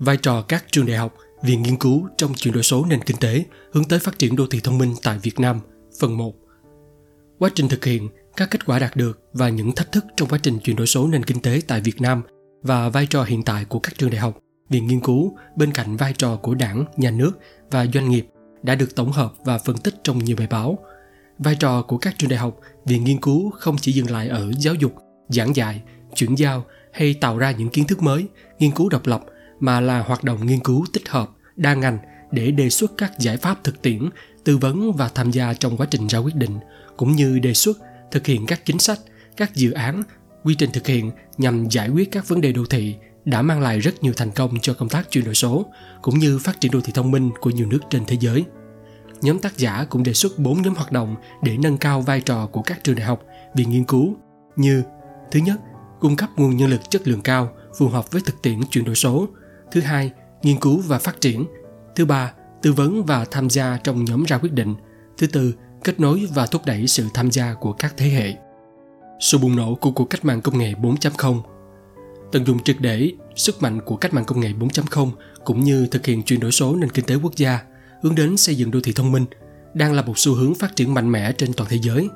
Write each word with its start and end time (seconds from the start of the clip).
Vai 0.00 0.16
trò 0.16 0.42
các 0.42 0.64
trường 0.70 0.86
đại 0.86 0.96
học, 0.96 1.14
viện 1.42 1.62
nghiên 1.62 1.76
cứu 1.76 2.08
trong 2.16 2.34
chuyển 2.34 2.54
đổi 2.54 2.62
số 2.62 2.84
nền 2.84 3.02
kinh 3.02 3.16
tế 3.16 3.44
hướng 3.72 3.84
tới 3.84 3.98
phát 3.98 4.18
triển 4.18 4.36
đô 4.36 4.46
thị 4.46 4.60
thông 4.64 4.78
minh 4.78 4.94
tại 5.02 5.18
Việt 5.18 5.40
Nam, 5.40 5.60
phần 6.00 6.16
1. 6.16 6.34
Quá 7.38 7.50
trình 7.54 7.68
thực 7.68 7.84
hiện, 7.84 8.08
các 8.36 8.50
kết 8.50 8.66
quả 8.66 8.78
đạt 8.78 8.96
được 8.96 9.20
và 9.32 9.48
những 9.48 9.72
thách 9.72 9.92
thức 9.92 10.04
trong 10.16 10.28
quá 10.28 10.38
trình 10.42 10.58
chuyển 10.58 10.76
đổi 10.76 10.86
số 10.86 11.06
nền 11.06 11.24
kinh 11.24 11.40
tế 11.40 11.60
tại 11.66 11.80
Việt 11.80 12.00
Nam 12.00 12.22
và 12.62 12.88
vai 12.88 13.06
trò 13.06 13.24
hiện 13.24 13.42
tại 13.42 13.64
của 13.64 13.78
các 13.78 13.98
trường 13.98 14.10
đại 14.10 14.20
học, 14.20 14.38
viện 14.68 14.86
nghiên 14.86 15.00
cứu 15.00 15.36
bên 15.56 15.72
cạnh 15.72 15.96
vai 15.96 16.14
trò 16.18 16.36
của 16.36 16.54
đảng, 16.54 16.84
nhà 16.96 17.10
nước 17.10 17.32
và 17.70 17.86
doanh 17.94 18.10
nghiệp 18.10 18.26
đã 18.62 18.74
được 18.74 18.94
tổng 18.96 19.12
hợp 19.12 19.32
và 19.44 19.58
phân 19.58 19.76
tích 19.76 19.94
trong 20.02 20.18
nhiều 20.18 20.36
bài 20.36 20.46
báo. 20.50 20.78
Vai 21.38 21.54
trò 21.54 21.82
của 21.82 21.98
các 21.98 22.14
trường 22.18 22.30
đại 22.30 22.38
học, 22.38 22.60
viện 22.84 23.04
nghiên 23.04 23.20
cứu 23.20 23.50
không 23.50 23.76
chỉ 23.80 23.92
dừng 23.92 24.10
lại 24.10 24.28
ở 24.28 24.52
giáo 24.58 24.74
dục, 24.74 24.94
giảng 25.28 25.56
dạy, 25.56 25.82
chuyển 26.14 26.34
giao 26.34 26.64
hay 26.92 27.14
tạo 27.14 27.38
ra 27.38 27.50
những 27.50 27.68
kiến 27.68 27.86
thức 27.86 28.02
mới, 28.02 28.26
nghiên 28.58 28.70
cứu 28.70 28.88
độc 28.88 29.06
lập 29.06 29.24
mà 29.60 29.80
là 29.80 29.98
hoạt 29.98 30.24
động 30.24 30.46
nghiên 30.46 30.60
cứu 30.60 30.86
tích 30.92 31.08
hợp, 31.08 31.30
đa 31.56 31.74
ngành 31.74 31.98
để 32.30 32.50
đề 32.50 32.70
xuất 32.70 32.92
các 32.96 33.18
giải 33.18 33.36
pháp 33.36 33.64
thực 33.64 33.82
tiễn, 33.82 34.10
tư 34.44 34.58
vấn 34.58 34.92
và 34.92 35.08
tham 35.14 35.30
gia 35.30 35.54
trong 35.54 35.76
quá 35.76 35.86
trình 35.90 36.06
ra 36.06 36.18
quyết 36.18 36.34
định, 36.34 36.58
cũng 36.96 37.12
như 37.12 37.38
đề 37.38 37.54
xuất, 37.54 37.78
thực 38.10 38.26
hiện 38.26 38.46
các 38.46 38.64
chính 38.64 38.78
sách, 38.78 38.98
các 39.36 39.54
dự 39.54 39.70
án, 39.70 40.02
quy 40.44 40.54
trình 40.54 40.70
thực 40.72 40.86
hiện 40.86 41.10
nhằm 41.38 41.68
giải 41.68 41.88
quyết 41.88 42.12
các 42.12 42.28
vấn 42.28 42.40
đề 42.40 42.52
đô 42.52 42.64
thị 42.64 42.94
đã 43.24 43.42
mang 43.42 43.60
lại 43.60 43.80
rất 43.80 44.02
nhiều 44.02 44.12
thành 44.16 44.30
công 44.30 44.60
cho 44.62 44.74
công 44.74 44.88
tác 44.88 45.10
chuyển 45.10 45.24
đổi 45.24 45.34
số 45.34 45.66
cũng 46.02 46.18
như 46.18 46.38
phát 46.38 46.60
triển 46.60 46.72
đô 46.72 46.80
thị 46.80 46.92
thông 46.94 47.10
minh 47.10 47.30
của 47.40 47.50
nhiều 47.50 47.66
nước 47.66 47.78
trên 47.90 48.04
thế 48.06 48.16
giới. 48.20 48.44
Nhóm 49.22 49.38
tác 49.38 49.58
giả 49.58 49.86
cũng 49.90 50.02
đề 50.02 50.12
xuất 50.12 50.38
4 50.38 50.62
nhóm 50.62 50.74
hoạt 50.74 50.92
động 50.92 51.16
để 51.42 51.56
nâng 51.56 51.78
cao 51.78 52.00
vai 52.00 52.20
trò 52.20 52.46
của 52.46 52.62
các 52.62 52.84
trường 52.84 52.96
đại 52.96 53.06
học, 53.06 53.22
viện 53.54 53.70
nghiên 53.70 53.84
cứu 53.84 54.16
như 54.56 54.82
Thứ 55.30 55.40
nhất, 55.40 55.60
cung 56.00 56.16
cấp 56.16 56.28
nguồn 56.36 56.56
nhân 56.56 56.70
lực 56.70 56.90
chất 56.90 57.08
lượng 57.08 57.20
cao 57.20 57.52
phù 57.78 57.88
hợp 57.88 58.10
với 58.10 58.22
thực 58.26 58.42
tiễn 58.42 58.60
chuyển 58.70 58.84
đổi 58.84 58.94
số. 58.94 59.28
Thứ 59.72 59.80
hai, 59.80 60.10
nghiên 60.42 60.60
cứu 60.60 60.82
và 60.86 60.98
phát 60.98 61.20
triển. 61.20 61.46
Thứ 61.96 62.04
ba, 62.04 62.32
tư 62.62 62.72
vấn 62.72 63.04
và 63.04 63.24
tham 63.30 63.50
gia 63.50 63.78
trong 63.84 64.04
nhóm 64.04 64.24
ra 64.24 64.38
quyết 64.38 64.52
định. 64.52 64.74
Thứ 65.18 65.26
tư, 65.26 65.54
kết 65.84 66.00
nối 66.00 66.28
và 66.34 66.46
thúc 66.46 66.62
đẩy 66.66 66.86
sự 66.86 67.06
tham 67.14 67.30
gia 67.30 67.54
của 67.54 67.72
các 67.72 67.94
thế 67.96 68.06
hệ. 68.06 68.34
Sự 69.20 69.38
bùng 69.38 69.56
nổ 69.56 69.74
của 69.74 69.90
cuộc 69.90 70.04
cách 70.04 70.24
mạng 70.24 70.40
công 70.40 70.58
nghệ 70.58 70.74
4.0 70.82 71.42
Tận 72.32 72.46
dụng 72.46 72.62
triệt 72.62 72.76
để 72.80 73.12
sức 73.36 73.62
mạnh 73.62 73.80
của 73.84 73.96
cách 73.96 74.14
mạng 74.14 74.24
công 74.24 74.40
nghệ 74.40 74.52
4.0 74.60 75.10
cũng 75.44 75.64
như 75.64 75.86
thực 75.86 76.06
hiện 76.06 76.22
chuyển 76.22 76.40
đổi 76.40 76.52
số 76.52 76.76
nền 76.76 76.90
kinh 76.90 77.04
tế 77.04 77.14
quốc 77.14 77.36
gia, 77.36 77.60
hướng 78.02 78.14
đến 78.14 78.36
xây 78.36 78.54
dựng 78.54 78.70
đô 78.70 78.80
thị 78.80 78.92
thông 78.92 79.12
minh 79.12 79.24
đang 79.74 79.92
là 79.92 80.02
một 80.02 80.18
xu 80.18 80.34
hướng 80.34 80.54
phát 80.54 80.76
triển 80.76 80.94
mạnh 80.94 81.12
mẽ 81.12 81.32
trên 81.32 81.52
toàn 81.52 81.70
thế 81.70 81.78
giới. 81.82 82.08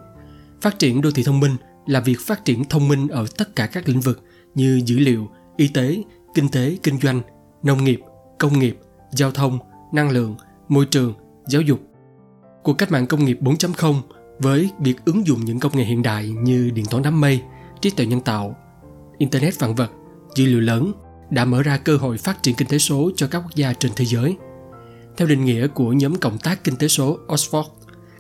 Phát 0.61 0.78
triển 0.78 1.00
đô 1.00 1.11
thị 1.11 1.22
thông 1.22 1.41
minh 1.41 1.56
là 1.86 2.00
việc 2.00 2.20
phát 2.20 2.44
triển 2.44 2.64
thông 2.64 2.89
minh 2.89 3.08
ở 3.08 3.27
tất 3.36 3.56
cả 3.56 3.66
các 3.66 3.89
lĩnh 3.89 4.00
vực 4.00 4.22
như 4.55 4.83
dữ 4.86 4.98
liệu, 4.98 5.28
y 5.56 5.68
tế, 5.68 6.02
kinh 6.34 6.48
tế, 6.48 6.77
kinh 6.83 6.98
doanh, 6.98 7.20
nông 7.65 7.84
nghiệp, 7.84 8.01
công 8.39 8.59
nghiệp, 8.59 8.79
giao 9.12 9.31
thông, 9.31 9.59
năng 9.93 10.11
lượng, 10.11 10.37
môi 10.69 10.87
trường, 10.87 11.15
giáo 11.48 11.62
dục. 11.62 11.81
Cuộc 12.62 12.75
cách 12.75 12.93
mạng 12.93 13.07
công 13.07 13.25
nghiệp 13.25 13.39
4.0 13.43 14.01
với 14.39 14.70
việc 14.79 15.05
ứng 15.05 15.27
dụng 15.27 15.45
những 15.45 15.61
công 15.61 15.77
nghệ 15.77 15.85
hiện 15.85 16.03
đại 16.03 16.29
như 16.29 16.70
điện 16.75 16.85
toán 16.91 17.03
đám 17.03 17.20
mây, 17.20 17.42
trí 17.81 17.91
tuệ 17.91 18.07
nhân 18.07 18.20
tạo, 18.20 18.57
internet 19.19 19.59
vạn 19.59 19.75
vật, 19.75 19.91
dữ 20.35 20.47
liệu 20.47 20.61
lớn 20.61 20.92
đã 21.31 21.45
mở 21.45 21.62
ra 21.62 21.77
cơ 21.77 21.97
hội 21.97 22.19
phát 22.19 22.42
triển 22.42 22.55
kinh 22.55 22.69
tế 22.69 22.79
số 22.79 23.11
cho 23.17 23.27
các 23.27 23.39
quốc 23.39 23.55
gia 23.55 23.73
trên 23.73 23.92
thế 23.97 24.05
giới. 24.05 24.37
Theo 25.17 25.29
định 25.29 25.45
nghĩa 25.45 25.67
của 25.67 25.92
nhóm 25.92 26.17
cộng 26.17 26.39
tác 26.39 26.65
kinh 26.65 26.77
tế 26.77 26.89
số 26.89 27.19
Oxford, 27.29 27.65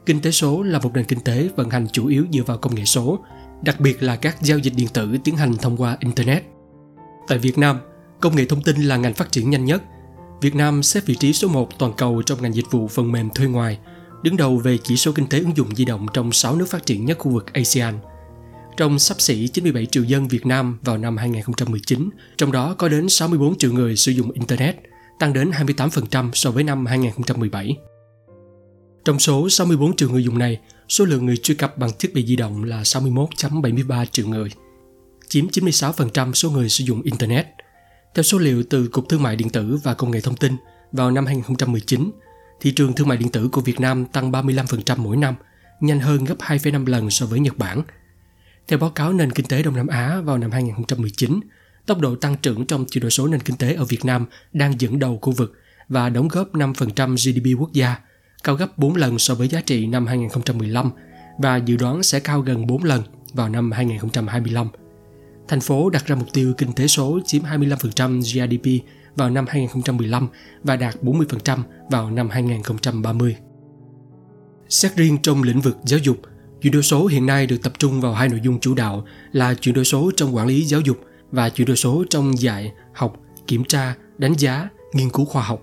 kinh 0.06 0.20
tế 0.20 0.30
số 0.30 0.62
là 0.62 0.78
một 0.78 0.90
nền 0.94 1.04
kinh 1.04 1.20
tế 1.20 1.48
vận 1.56 1.70
hành 1.70 1.86
chủ 1.92 2.06
yếu 2.06 2.26
dựa 2.32 2.42
vào 2.42 2.58
công 2.58 2.74
nghệ 2.74 2.84
số 2.84 3.18
đặc 3.62 3.80
biệt 3.80 4.02
là 4.02 4.16
các 4.16 4.36
giao 4.42 4.58
dịch 4.58 4.72
điện 4.76 4.88
tử 4.92 5.16
tiến 5.24 5.36
hành 5.36 5.56
thông 5.56 5.76
qua 5.76 5.96
Internet. 6.00 6.44
Tại 7.28 7.38
Việt 7.38 7.58
Nam, 7.58 7.80
công 8.20 8.36
nghệ 8.36 8.44
thông 8.44 8.62
tin 8.62 8.82
là 8.82 8.96
ngành 8.96 9.14
phát 9.14 9.32
triển 9.32 9.50
nhanh 9.50 9.64
nhất. 9.64 9.82
Việt 10.40 10.54
Nam 10.54 10.82
xếp 10.82 11.00
vị 11.06 11.14
trí 11.14 11.32
số 11.32 11.48
1 11.48 11.78
toàn 11.78 11.92
cầu 11.96 12.22
trong 12.22 12.42
ngành 12.42 12.54
dịch 12.54 12.70
vụ 12.70 12.88
phần 12.88 13.12
mềm 13.12 13.30
thuê 13.30 13.46
ngoài, 13.46 13.78
đứng 14.22 14.36
đầu 14.36 14.56
về 14.56 14.78
chỉ 14.78 14.96
số 14.96 15.12
kinh 15.12 15.26
tế 15.26 15.38
ứng 15.38 15.56
dụng 15.56 15.74
di 15.74 15.84
động 15.84 16.06
trong 16.12 16.32
6 16.32 16.56
nước 16.56 16.66
phát 16.70 16.86
triển 16.86 17.04
nhất 17.04 17.18
khu 17.18 17.30
vực 17.30 17.52
ASEAN. 17.52 17.98
Trong 18.76 18.98
sắp 18.98 19.20
xỉ 19.20 19.48
97 19.48 19.86
triệu 19.86 20.04
dân 20.04 20.28
Việt 20.28 20.46
Nam 20.46 20.78
vào 20.82 20.98
năm 20.98 21.16
2019, 21.16 22.10
trong 22.36 22.52
đó 22.52 22.74
có 22.78 22.88
đến 22.88 23.08
64 23.08 23.58
triệu 23.58 23.72
người 23.72 23.96
sử 23.96 24.12
dụng 24.12 24.30
Internet, 24.30 24.76
tăng 25.18 25.32
đến 25.32 25.50
28% 25.50 26.30
so 26.32 26.50
với 26.50 26.64
năm 26.64 26.86
2017. 26.86 27.76
Trong 29.04 29.18
số 29.18 29.48
64 29.48 29.96
triệu 29.96 30.10
người 30.10 30.24
dùng 30.24 30.38
này, 30.38 30.60
số 30.88 31.04
lượng 31.04 31.26
người 31.26 31.36
truy 31.36 31.54
cập 31.54 31.78
bằng 31.78 31.90
thiết 31.98 32.14
bị 32.14 32.26
di 32.26 32.36
động 32.36 32.64
là 32.64 32.82
61.73 32.82 34.04
triệu 34.04 34.28
người, 34.28 34.50
chiếm 35.28 35.46
96% 35.46 36.32
số 36.32 36.50
người 36.50 36.68
sử 36.68 36.84
dụng 36.84 37.02
Internet. 37.02 37.46
Theo 38.14 38.22
số 38.22 38.38
liệu 38.38 38.62
từ 38.70 38.88
Cục 38.88 39.08
Thương 39.08 39.22
mại 39.22 39.36
Điện 39.36 39.50
tử 39.50 39.78
và 39.82 39.94
Công 39.94 40.10
nghệ 40.10 40.20
Thông 40.20 40.36
tin, 40.36 40.56
vào 40.92 41.10
năm 41.10 41.26
2019, 41.26 42.10
thị 42.60 42.72
trường 42.72 42.92
thương 42.92 43.08
mại 43.08 43.16
điện 43.16 43.28
tử 43.28 43.48
của 43.52 43.60
Việt 43.60 43.80
Nam 43.80 44.06
tăng 44.06 44.32
35% 44.32 44.96
mỗi 44.96 45.16
năm, 45.16 45.34
nhanh 45.80 46.00
hơn 46.00 46.24
gấp 46.24 46.38
2,5 46.38 46.86
lần 46.86 47.10
so 47.10 47.26
với 47.26 47.40
Nhật 47.40 47.58
Bản. 47.58 47.82
Theo 48.68 48.78
báo 48.78 48.90
cáo 48.90 49.12
nền 49.12 49.30
kinh 49.30 49.46
tế 49.46 49.62
Đông 49.62 49.76
Nam 49.76 49.86
Á 49.86 50.20
vào 50.20 50.38
năm 50.38 50.50
2019, 50.50 51.40
tốc 51.86 52.00
độ 52.00 52.16
tăng 52.16 52.36
trưởng 52.36 52.66
trong 52.66 52.84
chuyển 52.84 53.02
đổi 53.02 53.10
số 53.10 53.26
nền 53.26 53.40
kinh 53.40 53.56
tế 53.56 53.74
ở 53.74 53.84
Việt 53.84 54.04
Nam 54.04 54.26
đang 54.52 54.80
dẫn 54.80 54.98
đầu 54.98 55.18
khu 55.22 55.32
vực 55.32 55.54
và 55.88 56.08
đóng 56.08 56.28
góp 56.28 56.54
5% 56.54 57.16
GDP 57.16 57.60
quốc 57.60 57.72
gia– 57.72 57.96
cao 58.44 58.54
gấp 58.54 58.78
4 58.78 58.96
lần 58.96 59.18
so 59.18 59.34
với 59.34 59.48
giá 59.48 59.60
trị 59.60 59.86
năm 59.86 60.06
2015 60.06 60.90
và 61.38 61.56
dự 61.56 61.76
đoán 61.76 62.02
sẽ 62.02 62.20
cao 62.20 62.40
gần 62.40 62.66
4 62.66 62.84
lần 62.84 63.02
vào 63.32 63.48
năm 63.48 63.70
2025. 63.70 64.68
Thành 65.48 65.60
phố 65.60 65.90
đặt 65.90 66.06
ra 66.06 66.16
mục 66.16 66.32
tiêu 66.32 66.54
kinh 66.58 66.72
tế 66.72 66.86
số 66.86 67.20
chiếm 67.24 67.42
25% 67.42 68.20
GDP 68.20 68.86
vào 69.16 69.30
năm 69.30 69.44
2015 69.48 70.28
và 70.62 70.76
đạt 70.76 70.96
40% 71.02 71.58
vào 71.90 72.10
năm 72.10 72.28
2030. 72.28 73.36
Xét 74.68 74.96
riêng 74.96 75.18
trong 75.22 75.42
lĩnh 75.42 75.60
vực 75.60 75.76
giáo 75.84 75.98
dục, 75.98 76.16
chuyển 76.62 76.72
đổi 76.72 76.82
số 76.82 77.06
hiện 77.06 77.26
nay 77.26 77.46
được 77.46 77.62
tập 77.62 77.72
trung 77.78 78.00
vào 78.00 78.12
hai 78.12 78.28
nội 78.28 78.40
dung 78.44 78.60
chủ 78.60 78.74
đạo 78.74 79.06
là 79.32 79.54
chuyển 79.54 79.74
đổi 79.74 79.84
số 79.84 80.10
trong 80.16 80.36
quản 80.36 80.46
lý 80.46 80.64
giáo 80.64 80.80
dục 80.80 80.98
và 81.30 81.48
chuyển 81.50 81.66
đổi 81.66 81.76
số 81.76 82.04
trong 82.10 82.40
dạy, 82.40 82.72
học, 82.94 83.16
kiểm 83.46 83.64
tra, 83.64 83.94
đánh 84.18 84.34
giá, 84.38 84.68
nghiên 84.92 85.10
cứu 85.10 85.26
khoa 85.26 85.42
học. 85.42 85.62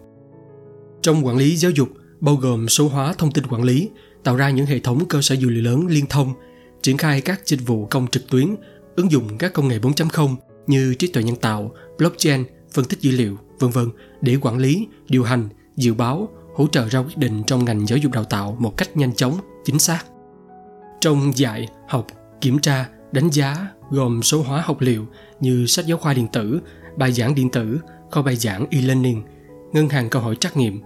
Trong 1.01 1.25
quản 1.25 1.37
lý 1.37 1.55
giáo 1.55 1.71
dục, 1.71 1.89
bao 2.19 2.35
gồm 2.35 2.69
số 2.69 2.87
hóa 2.87 3.13
thông 3.17 3.31
tin 3.31 3.47
quản 3.47 3.63
lý, 3.63 3.89
tạo 4.23 4.35
ra 4.35 4.49
những 4.49 4.65
hệ 4.65 4.79
thống 4.79 5.05
cơ 5.05 5.21
sở 5.21 5.35
dữ 5.35 5.49
liệu 5.49 5.63
lớn 5.63 5.87
liên 5.87 6.05
thông, 6.09 6.33
triển 6.81 6.97
khai 6.97 7.21
các 7.21 7.41
dịch 7.45 7.59
vụ 7.65 7.85
công 7.85 8.07
trực 8.07 8.29
tuyến, 8.29 8.55
ứng 8.95 9.11
dụng 9.11 9.37
các 9.37 9.53
công 9.53 9.67
nghệ 9.67 9.79
4.0 9.79 10.35
như 10.67 10.93
trí 10.99 11.07
tuệ 11.07 11.23
nhân 11.23 11.35
tạo, 11.35 11.71
blockchain, 11.97 12.43
phân 12.71 12.85
tích 12.85 13.01
dữ 13.01 13.11
liệu, 13.11 13.37
vân 13.59 13.71
vân 13.71 13.89
để 14.21 14.37
quản 14.41 14.57
lý, 14.57 14.87
điều 15.09 15.23
hành, 15.23 15.49
dự 15.75 15.93
báo, 15.93 16.29
hỗ 16.55 16.67
trợ 16.67 16.87
ra 16.89 16.99
quyết 16.99 17.17
định 17.17 17.43
trong 17.47 17.65
ngành 17.65 17.87
giáo 17.87 17.97
dục 17.97 18.11
đào 18.11 18.23
tạo 18.23 18.57
một 18.59 18.77
cách 18.77 18.97
nhanh 18.97 19.15
chóng, 19.15 19.39
chính 19.63 19.79
xác. 19.79 20.05
Trong 21.01 21.37
dạy, 21.37 21.67
học, 21.87 22.07
kiểm 22.41 22.59
tra, 22.59 22.89
đánh 23.11 23.29
giá 23.29 23.67
gồm 23.89 24.23
số 24.23 24.41
hóa 24.41 24.61
học 24.61 24.81
liệu 24.81 25.05
như 25.39 25.65
sách 25.65 25.85
giáo 25.85 25.97
khoa 25.97 26.13
điện 26.13 26.27
tử, 26.33 26.59
bài 26.97 27.11
giảng 27.11 27.35
điện 27.35 27.49
tử, 27.49 27.79
kho 28.11 28.21
bài 28.21 28.35
giảng 28.35 28.65
e-learning, 28.69 29.23
ngân 29.73 29.89
hàng 29.89 30.09
câu 30.09 30.21
hỏi 30.21 30.35
trắc 30.35 30.57
nghiệm, 30.57 30.81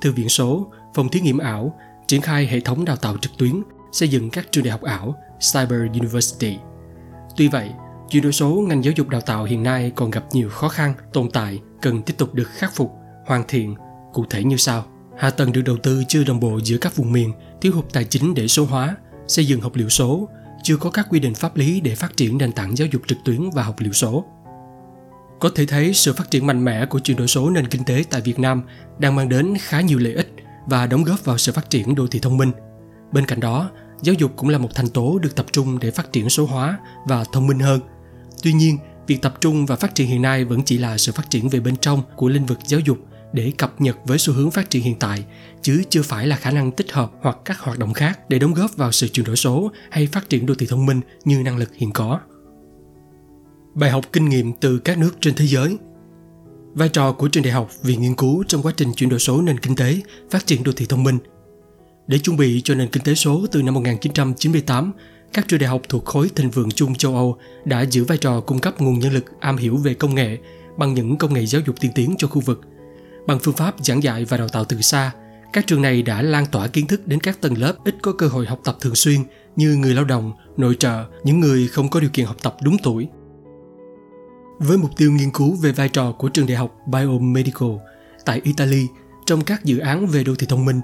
thư 0.00 0.12
viện 0.12 0.28
số, 0.28 0.72
phòng 0.94 1.08
thí 1.08 1.20
nghiệm 1.20 1.38
ảo, 1.38 1.78
triển 2.06 2.20
khai 2.20 2.46
hệ 2.46 2.60
thống 2.60 2.84
đào 2.84 2.96
tạo 2.96 3.16
trực 3.20 3.32
tuyến, 3.38 3.62
xây 3.92 4.08
dựng 4.08 4.30
các 4.30 4.52
trường 4.52 4.64
đại 4.64 4.70
học 4.70 4.82
ảo, 4.82 5.14
Cyber 5.52 5.80
University. 6.00 6.58
Tuy 7.36 7.48
vậy, 7.48 7.70
chuyển 8.10 8.22
đổi 8.22 8.32
số 8.32 8.64
ngành 8.68 8.84
giáo 8.84 8.92
dục 8.96 9.08
đào 9.08 9.20
tạo 9.20 9.44
hiện 9.44 9.62
nay 9.62 9.92
còn 9.94 10.10
gặp 10.10 10.24
nhiều 10.32 10.48
khó 10.48 10.68
khăn, 10.68 10.94
tồn 11.12 11.30
tại, 11.30 11.60
cần 11.82 12.02
tiếp 12.02 12.14
tục 12.18 12.34
được 12.34 12.48
khắc 12.48 12.74
phục, 12.74 12.92
hoàn 13.26 13.44
thiện, 13.48 13.74
cụ 14.12 14.24
thể 14.30 14.44
như 14.44 14.56
sau. 14.56 14.84
Hạ 15.18 15.30
tầng 15.30 15.52
được 15.52 15.62
đầu 15.62 15.76
tư 15.76 16.02
chưa 16.08 16.24
đồng 16.24 16.40
bộ 16.40 16.60
giữa 16.64 16.78
các 16.78 16.96
vùng 16.96 17.12
miền, 17.12 17.32
thiếu 17.60 17.72
hụt 17.74 17.84
tài 17.92 18.04
chính 18.04 18.34
để 18.34 18.48
số 18.48 18.64
hóa, 18.64 18.96
xây 19.28 19.46
dựng 19.46 19.60
học 19.60 19.72
liệu 19.74 19.88
số, 19.88 20.28
chưa 20.62 20.76
có 20.76 20.90
các 20.90 21.06
quy 21.10 21.20
định 21.20 21.34
pháp 21.34 21.56
lý 21.56 21.80
để 21.80 21.94
phát 21.94 22.16
triển 22.16 22.38
nền 22.38 22.52
tảng 22.52 22.76
giáo 22.76 22.88
dục 22.92 23.02
trực 23.06 23.18
tuyến 23.24 23.50
và 23.50 23.62
học 23.62 23.76
liệu 23.78 23.92
số. 23.92 24.24
Có 25.40 25.50
thể 25.54 25.66
thấy 25.66 25.94
sự 25.94 26.12
phát 26.12 26.30
triển 26.30 26.46
mạnh 26.46 26.64
mẽ 26.64 26.86
của 26.86 26.98
chuyển 26.98 27.16
đổi 27.16 27.28
số 27.28 27.50
nền 27.50 27.68
kinh 27.68 27.84
tế 27.84 28.04
tại 28.10 28.20
Việt 28.20 28.38
Nam 28.38 28.62
đang 28.98 29.14
mang 29.14 29.28
đến 29.28 29.54
khá 29.60 29.80
nhiều 29.80 29.98
lợi 29.98 30.12
ích 30.12 30.32
và 30.66 30.86
đóng 30.86 31.04
góp 31.04 31.24
vào 31.24 31.38
sự 31.38 31.52
phát 31.52 31.70
triển 31.70 31.94
đô 31.94 32.06
thị 32.06 32.18
thông 32.18 32.36
minh. 32.36 32.52
Bên 33.12 33.26
cạnh 33.26 33.40
đó, 33.40 33.70
giáo 34.04 34.14
dục 34.18 34.32
cũng 34.36 34.48
là 34.48 34.58
một 34.58 34.74
thành 34.74 34.88
tố 34.88 35.18
được 35.18 35.34
tập 35.36 35.46
trung 35.52 35.78
để 35.78 35.90
phát 35.90 36.12
triển 36.12 36.30
số 36.30 36.46
hóa 36.46 36.78
và 37.06 37.24
thông 37.32 37.46
minh 37.46 37.58
hơn. 37.58 37.80
Tuy 38.42 38.52
nhiên, 38.52 38.78
việc 39.06 39.22
tập 39.22 39.34
trung 39.40 39.66
và 39.66 39.76
phát 39.76 39.94
triển 39.94 40.08
hiện 40.08 40.22
nay 40.22 40.44
vẫn 40.44 40.62
chỉ 40.62 40.78
là 40.78 40.98
sự 40.98 41.12
phát 41.12 41.30
triển 41.30 41.48
về 41.48 41.60
bên 41.60 41.76
trong 41.76 42.02
của 42.16 42.28
lĩnh 42.28 42.46
vực 42.46 42.58
giáo 42.66 42.80
dục 42.80 42.98
để 43.32 43.52
cập 43.58 43.80
nhật 43.80 43.96
với 44.04 44.18
xu 44.18 44.32
hướng 44.34 44.50
phát 44.50 44.70
triển 44.70 44.82
hiện 44.82 44.98
tại, 44.98 45.24
chứ 45.62 45.82
chưa 45.90 46.02
phải 46.02 46.26
là 46.26 46.36
khả 46.36 46.50
năng 46.50 46.72
tích 46.72 46.92
hợp 46.92 47.12
hoặc 47.20 47.38
các 47.44 47.58
hoạt 47.60 47.78
động 47.78 47.92
khác 47.92 48.30
để 48.30 48.38
đóng 48.38 48.54
góp 48.54 48.76
vào 48.76 48.92
sự 48.92 49.08
chuyển 49.08 49.26
đổi 49.26 49.36
số 49.36 49.70
hay 49.90 50.06
phát 50.06 50.28
triển 50.28 50.46
đô 50.46 50.54
thị 50.54 50.66
thông 50.66 50.86
minh 50.86 51.00
như 51.24 51.42
năng 51.42 51.56
lực 51.56 51.74
hiện 51.74 51.92
có. 51.92 52.20
Bài 53.74 53.90
học 53.90 54.04
kinh 54.12 54.28
nghiệm 54.28 54.52
từ 54.52 54.78
các 54.78 54.98
nước 54.98 55.16
trên 55.20 55.34
thế 55.34 55.46
giới 55.46 55.78
Vai 56.74 56.88
trò 56.88 57.12
của 57.12 57.28
trường 57.28 57.42
đại 57.42 57.52
học 57.52 57.70
viện 57.82 58.00
nghiên 58.00 58.14
cứu 58.14 58.44
trong 58.48 58.62
quá 58.62 58.72
trình 58.76 58.92
chuyển 58.92 59.10
đổi 59.10 59.18
số 59.18 59.42
nền 59.42 59.58
kinh 59.58 59.76
tế, 59.76 60.00
phát 60.30 60.46
triển 60.46 60.62
đô 60.62 60.72
thị 60.72 60.86
thông 60.86 61.04
minh. 61.04 61.18
Để 62.06 62.18
chuẩn 62.18 62.36
bị 62.36 62.60
cho 62.64 62.74
nền 62.74 62.88
kinh 62.88 63.02
tế 63.02 63.14
số 63.14 63.46
từ 63.52 63.62
năm 63.62 63.74
1998, 63.74 64.92
các 65.32 65.48
trường 65.48 65.60
đại 65.60 65.68
học 65.68 65.82
thuộc 65.88 66.04
khối 66.04 66.30
thịnh 66.34 66.50
vượng 66.50 66.70
chung 66.70 66.94
châu 66.94 67.14
Âu 67.14 67.36
đã 67.64 67.82
giữ 67.82 68.04
vai 68.04 68.18
trò 68.18 68.40
cung 68.40 68.58
cấp 68.58 68.80
nguồn 68.80 68.98
nhân 68.98 69.12
lực 69.12 69.24
am 69.40 69.56
hiểu 69.56 69.76
về 69.76 69.94
công 69.94 70.14
nghệ 70.14 70.38
bằng 70.76 70.94
những 70.94 71.16
công 71.16 71.34
nghệ 71.34 71.46
giáo 71.46 71.62
dục 71.66 71.80
tiên 71.80 71.92
tiến 71.94 72.14
cho 72.18 72.28
khu 72.28 72.40
vực. 72.40 72.60
Bằng 73.26 73.38
phương 73.42 73.54
pháp 73.54 73.74
giảng 73.78 74.02
dạy 74.02 74.24
và 74.24 74.36
đào 74.36 74.48
tạo 74.48 74.64
từ 74.64 74.80
xa, 74.80 75.12
các 75.52 75.66
trường 75.66 75.82
này 75.82 76.02
đã 76.02 76.22
lan 76.22 76.46
tỏa 76.46 76.66
kiến 76.66 76.86
thức 76.86 77.06
đến 77.06 77.20
các 77.20 77.40
tầng 77.40 77.58
lớp 77.58 77.74
ít 77.84 77.94
có 78.02 78.12
cơ 78.12 78.26
hội 78.26 78.46
học 78.46 78.60
tập 78.64 78.76
thường 78.80 78.94
xuyên 78.94 79.20
như 79.56 79.76
người 79.76 79.94
lao 79.94 80.04
động, 80.04 80.32
nội 80.56 80.76
trợ, 80.78 81.04
những 81.24 81.40
người 81.40 81.68
không 81.68 81.88
có 81.88 82.00
điều 82.00 82.10
kiện 82.12 82.26
học 82.26 82.36
tập 82.42 82.56
đúng 82.62 82.76
tuổi. 82.82 83.08
Với 84.58 84.78
mục 84.78 84.90
tiêu 84.96 85.12
nghiên 85.12 85.30
cứu 85.30 85.56
về 85.62 85.72
vai 85.72 85.88
trò 85.88 86.12
của 86.12 86.28
trường 86.28 86.46
đại 86.46 86.56
học 86.56 86.76
Biomedical 86.86 87.70
tại 88.24 88.40
Italy 88.44 88.86
trong 89.26 89.44
các 89.44 89.64
dự 89.64 89.78
án 89.78 90.06
về 90.06 90.24
đô 90.24 90.34
thị 90.34 90.46
thông 90.50 90.64
minh, 90.64 90.80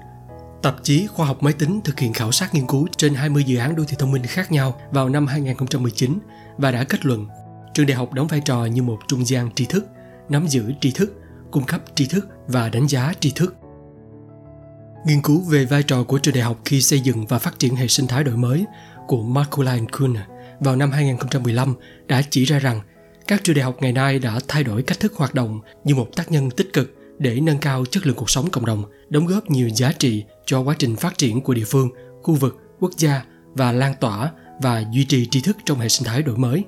tạp 0.61 0.75
chí 0.83 1.07
Khoa 1.07 1.25
học 1.25 1.43
Máy 1.43 1.53
tính 1.53 1.81
thực 1.83 1.99
hiện 1.99 2.13
khảo 2.13 2.31
sát 2.31 2.53
nghiên 2.53 2.67
cứu 2.67 2.87
trên 2.97 3.13
20 3.13 3.43
dự 3.43 3.57
án 3.57 3.75
đô 3.75 3.83
thị 3.83 3.95
thông 3.99 4.11
minh 4.11 4.23
khác 4.27 4.51
nhau 4.51 4.81
vào 4.91 5.09
năm 5.09 5.27
2019 5.27 6.19
và 6.57 6.71
đã 6.71 6.83
kết 6.83 7.05
luận 7.05 7.27
trường 7.73 7.85
đại 7.85 7.97
học 7.97 8.13
đóng 8.13 8.27
vai 8.27 8.41
trò 8.45 8.65
như 8.65 8.83
một 8.83 8.99
trung 9.07 9.25
gian 9.25 9.49
tri 9.55 9.65
thức, 9.65 9.85
nắm 10.29 10.47
giữ 10.47 10.71
tri 10.81 10.91
thức, 10.91 11.13
cung 11.51 11.63
cấp 11.63 11.81
tri 11.95 12.05
thức 12.05 12.27
và 12.47 12.69
đánh 12.69 12.87
giá 12.87 13.13
tri 13.19 13.31
thức. 13.31 13.55
Nghiên 15.05 15.21
cứu 15.21 15.41
về 15.41 15.65
vai 15.65 15.83
trò 15.83 16.03
của 16.03 16.17
trường 16.17 16.33
đại 16.33 16.43
học 16.43 16.59
khi 16.65 16.81
xây 16.81 16.99
dựng 16.99 17.25
và 17.25 17.39
phát 17.39 17.59
triển 17.59 17.75
hệ 17.75 17.87
sinh 17.87 18.07
thái 18.07 18.23
đổi 18.23 18.37
mới 18.37 18.65
của 19.07 19.23
Marcoline 19.23 19.85
Kuhn 19.97 20.15
vào 20.59 20.75
năm 20.75 20.91
2015 20.91 21.75
đã 22.07 22.21
chỉ 22.29 22.45
ra 22.45 22.59
rằng 22.59 22.81
các 23.27 23.43
trường 23.43 23.55
đại 23.55 23.63
học 23.63 23.77
ngày 23.81 23.91
nay 23.91 24.19
đã 24.19 24.39
thay 24.47 24.63
đổi 24.63 24.83
cách 24.83 24.99
thức 24.99 25.13
hoạt 25.15 25.33
động 25.33 25.59
như 25.83 25.95
một 25.95 26.07
tác 26.15 26.31
nhân 26.31 26.51
tích 26.51 26.73
cực 26.73 27.00
để 27.21 27.39
nâng 27.39 27.57
cao 27.57 27.85
chất 27.85 28.07
lượng 28.07 28.15
cuộc 28.15 28.29
sống 28.29 28.49
cộng 28.49 28.65
đồng, 28.65 28.83
đóng 29.09 29.25
góp 29.25 29.49
nhiều 29.49 29.69
giá 29.69 29.91
trị 29.91 30.23
cho 30.45 30.61
quá 30.61 30.75
trình 30.79 30.95
phát 30.95 31.17
triển 31.17 31.41
của 31.41 31.53
địa 31.53 31.63
phương, 31.63 31.89
khu 32.23 32.35
vực, 32.35 32.57
quốc 32.79 32.91
gia 32.97 33.25
và 33.53 33.71
lan 33.71 33.93
tỏa 33.99 34.31
và 34.61 34.83
duy 34.91 35.05
trì 35.05 35.25
tri 35.25 35.41
thức 35.41 35.57
trong 35.65 35.79
hệ 35.79 35.89
sinh 35.89 36.07
thái 36.07 36.21
đổi 36.21 36.37
mới. 36.37 36.63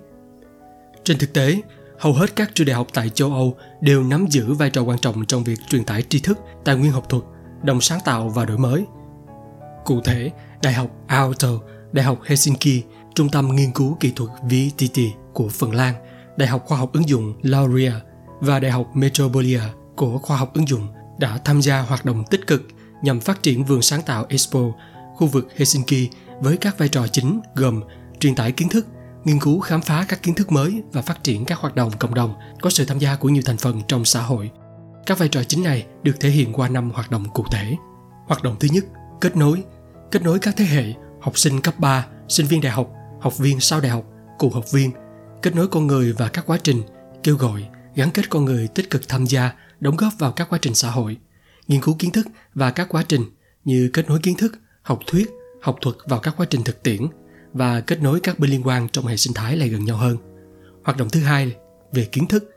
Trên 1.03 1.17
thực 1.17 1.33
tế, 1.33 1.61
hầu 1.99 2.13
hết 2.13 2.35
các 2.35 2.55
trường 2.55 2.67
đại 2.67 2.75
học 2.75 2.87
tại 2.93 3.09
châu 3.09 3.33
Âu 3.33 3.57
đều 3.81 4.03
nắm 4.03 4.25
giữ 4.29 4.53
vai 4.53 4.69
trò 4.69 4.81
quan 4.81 4.97
trọng 4.97 5.25
trong 5.25 5.43
việc 5.43 5.59
truyền 5.69 5.83
tải 5.83 6.01
tri 6.01 6.19
thức, 6.19 6.39
tài 6.65 6.75
nguyên 6.75 6.91
học 6.91 7.09
thuật, 7.09 7.23
đồng 7.63 7.81
sáng 7.81 7.99
tạo 8.05 8.29
và 8.29 8.45
đổi 8.45 8.57
mới. 8.57 8.85
Cụ 9.85 10.01
thể, 10.01 10.31
Đại 10.63 10.73
học 10.73 10.91
Aalto, 11.07 11.49
Đại 11.91 12.05
học 12.05 12.19
Helsinki, 12.25 12.83
Trung 13.15 13.29
tâm 13.29 13.55
Nghiên 13.55 13.71
cứu 13.71 13.97
Kỹ 13.99 14.11
thuật 14.15 14.29
VTT 14.43 14.99
của 15.33 15.49
Phần 15.49 15.75
Lan, 15.75 15.95
Đại 16.37 16.47
học 16.47 16.63
Khoa 16.65 16.77
học 16.77 16.93
ứng 16.93 17.09
dụng 17.09 17.33
Lauria 17.41 17.91
và 18.39 18.59
Đại 18.59 18.71
học 18.71 18.95
Metropolia 18.95 19.61
của 19.95 20.17
Khoa 20.17 20.37
học 20.37 20.53
ứng 20.53 20.67
dụng 20.67 20.87
đã 21.17 21.37
tham 21.45 21.61
gia 21.61 21.81
hoạt 21.81 22.05
động 22.05 22.23
tích 22.29 22.47
cực 22.47 22.61
nhằm 23.03 23.19
phát 23.19 23.43
triển 23.43 23.63
vườn 23.63 23.81
sáng 23.81 24.01
tạo 24.01 24.25
Expo, 24.29 24.59
khu 25.15 25.27
vực 25.27 25.47
Helsinki 25.55 26.13
với 26.39 26.57
các 26.57 26.77
vai 26.77 26.89
trò 26.89 27.07
chính 27.07 27.41
gồm 27.55 27.81
truyền 28.19 28.35
tải 28.35 28.51
kiến 28.51 28.69
thức, 28.69 28.87
nghiên 29.23 29.39
cứu 29.39 29.59
khám 29.59 29.81
phá 29.81 30.05
các 30.07 30.23
kiến 30.23 30.35
thức 30.35 30.51
mới 30.51 30.83
và 30.91 31.01
phát 31.01 31.23
triển 31.23 31.45
các 31.45 31.57
hoạt 31.57 31.75
động 31.75 31.91
cộng 31.99 32.13
đồng 32.13 32.33
có 32.61 32.69
sự 32.69 32.85
tham 32.85 32.99
gia 32.99 33.15
của 33.15 33.29
nhiều 33.29 33.43
thành 33.45 33.57
phần 33.57 33.81
trong 33.87 34.05
xã 34.05 34.21
hội. 34.21 34.51
Các 35.05 35.19
vai 35.19 35.29
trò 35.29 35.43
chính 35.43 35.63
này 35.63 35.85
được 36.03 36.19
thể 36.19 36.29
hiện 36.29 36.53
qua 36.53 36.69
năm 36.69 36.91
hoạt 36.91 37.11
động 37.11 37.25
cụ 37.33 37.45
thể. 37.51 37.75
Hoạt 38.27 38.43
động 38.43 38.55
thứ 38.59 38.67
nhất, 38.71 38.85
kết 39.21 39.37
nối. 39.37 39.63
Kết 40.11 40.21
nối 40.21 40.39
các 40.39 40.53
thế 40.57 40.65
hệ, 40.65 40.93
học 41.21 41.37
sinh 41.37 41.61
cấp 41.61 41.79
3, 41.79 42.05
sinh 42.27 42.47
viên 42.47 42.61
đại 42.61 42.71
học, 42.71 42.89
học 43.21 43.37
viên 43.37 43.59
sau 43.59 43.81
đại 43.81 43.91
học, 43.91 44.03
cựu 44.39 44.49
học 44.49 44.71
viên, 44.71 44.91
kết 45.41 45.55
nối 45.55 45.67
con 45.67 45.87
người 45.87 46.13
và 46.13 46.27
các 46.27 46.45
quá 46.45 46.57
trình, 46.63 46.83
kêu 47.23 47.35
gọi, 47.35 47.65
gắn 47.95 48.11
kết 48.11 48.29
con 48.29 48.45
người 48.45 48.67
tích 48.67 48.89
cực 48.89 49.07
tham 49.07 49.25
gia, 49.25 49.53
đóng 49.83 49.97
góp 49.97 50.13
vào 50.19 50.31
các 50.31 50.49
quá 50.49 50.59
trình 50.61 50.75
xã 50.75 50.89
hội, 50.89 51.17
nghiên 51.67 51.81
cứu 51.81 51.95
kiến 51.99 52.11
thức 52.11 52.27
và 52.53 52.71
các 52.71 52.89
quá 52.89 53.03
trình 53.07 53.21
như 53.63 53.89
kết 53.93 54.07
nối 54.07 54.19
kiến 54.23 54.35
thức, 54.35 54.59
học 54.81 54.99
thuyết, 55.07 55.29
học 55.61 55.77
thuật 55.81 55.95
vào 56.05 56.19
các 56.19 56.33
quá 56.37 56.45
trình 56.49 56.63
thực 56.63 56.83
tiễn 56.83 57.01
và 57.53 57.81
kết 57.81 58.01
nối 58.01 58.19
các 58.19 58.39
bên 58.39 58.51
liên 58.51 58.67
quan 58.67 58.89
trong 58.89 59.07
hệ 59.07 59.17
sinh 59.17 59.33
thái 59.33 59.57
lại 59.57 59.69
gần 59.69 59.85
nhau 59.85 59.97
hơn. 59.97 60.17
Hoạt 60.83 60.97
động 60.97 61.09
thứ 61.09 61.19
hai 61.19 61.55
về 61.91 62.05
kiến 62.05 62.27
thức, 62.27 62.51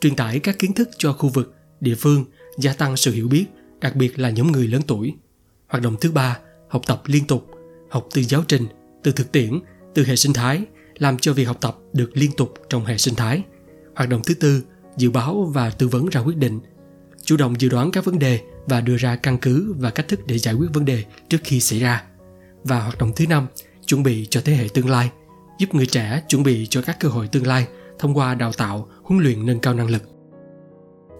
truyền 0.00 0.16
tải 0.16 0.38
các 0.38 0.58
kiến 0.58 0.72
thức 0.72 0.88
cho 0.98 1.12
khu 1.12 1.28
vực, 1.28 1.54
địa 1.80 1.94
phương, 1.94 2.24
gia 2.58 2.72
tăng 2.72 2.96
sự 2.96 3.12
hiểu 3.12 3.28
biết, 3.28 3.46
đặc 3.80 3.96
biệt 3.96 4.18
là 4.18 4.30
nhóm 4.30 4.52
người 4.52 4.68
lớn 4.68 4.82
tuổi. 4.86 5.14
Hoạt 5.68 5.82
động 5.82 5.96
thứ 6.00 6.10
ba, 6.10 6.38
học 6.68 6.82
tập 6.86 7.02
liên 7.06 7.26
tục, 7.26 7.50
học 7.90 8.08
từ 8.14 8.22
giáo 8.22 8.44
trình, 8.48 8.66
từ 9.02 9.12
thực 9.12 9.32
tiễn, 9.32 9.60
từ 9.94 10.04
hệ 10.04 10.16
sinh 10.16 10.32
thái, 10.32 10.62
làm 10.98 11.18
cho 11.18 11.32
việc 11.32 11.44
học 11.44 11.58
tập 11.60 11.76
được 11.92 12.10
liên 12.14 12.30
tục 12.36 12.54
trong 12.68 12.84
hệ 12.84 12.98
sinh 12.98 13.14
thái. 13.14 13.42
Hoạt 13.94 14.08
động 14.08 14.22
thứ 14.26 14.34
tư, 14.34 14.62
dự 14.98 15.10
báo 15.10 15.50
và 15.54 15.70
tư 15.70 15.88
vấn 15.88 16.06
ra 16.06 16.20
quyết 16.20 16.36
định, 16.36 16.60
chủ 17.24 17.36
động 17.36 17.60
dự 17.60 17.68
đoán 17.68 17.90
các 17.90 18.04
vấn 18.04 18.18
đề 18.18 18.40
và 18.66 18.80
đưa 18.80 18.96
ra 18.96 19.16
căn 19.16 19.38
cứ 19.38 19.74
và 19.78 19.90
cách 19.90 20.08
thức 20.08 20.26
để 20.26 20.38
giải 20.38 20.54
quyết 20.54 20.66
vấn 20.72 20.84
đề 20.84 21.04
trước 21.28 21.38
khi 21.44 21.60
xảy 21.60 21.78
ra. 21.78 22.04
Và 22.64 22.80
hoạt 22.80 22.98
động 22.98 23.12
thứ 23.16 23.26
năm, 23.26 23.46
chuẩn 23.86 24.02
bị 24.02 24.26
cho 24.26 24.40
thế 24.44 24.54
hệ 24.54 24.68
tương 24.74 24.90
lai, 24.90 25.10
giúp 25.58 25.74
người 25.74 25.86
trẻ 25.86 26.22
chuẩn 26.28 26.42
bị 26.42 26.66
cho 26.66 26.82
các 26.82 27.00
cơ 27.00 27.08
hội 27.08 27.28
tương 27.28 27.46
lai 27.46 27.66
thông 27.98 28.14
qua 28.14 28.34
đào 28.34 28.52
tạo, 28.52 28.88
huấn 29.02 29.22
luyện 29.22 29.46
nâng 29.46 29.60
cao 29.60 29.74
năng 29.74 29.90
lực. 29.90 30.02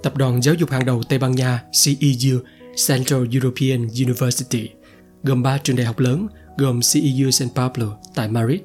Tập 0.03 0.17
đoàn 0.17 0.43
giáo 0.43 0.55
dục 0.55 0.71
hàng 0.71 0.85
đầu 0.85 1.03
Tây 1.09 1.19
Ban 1.19 1.33
Nha 1.33 1.63
CEU 1.85 2.39
Central 2.89 3.25
European 3.33 3.89
University 4.05 4.71
gồm 5.23 5.43
3 5.43 5.59
trường 5.59 5.77
đại 5.77 5.87
học 5.87 5.99
lớn 5.99 6.27
gồm 6.59 6.81
CEU 6.93 7.31
San 7.31 7.49
Pablo 7.55 7.97
tại 8.15 8.29
Madrid, 8.29 8.61